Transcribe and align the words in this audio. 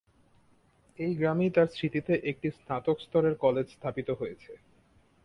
এই 0.99 1.11
গ্রামেই 1.15 1.51
তার 1.51 1.67
স্মৃতিতে 1.67 2.13
একটি 2.23 2.47
স্নাতক 2.57 2.97
স্তরের 2.99 3.35
কলেজ 3.35 3.65
স্থাপিত 3.69 4.09
হয়েছে। 4.11 4.51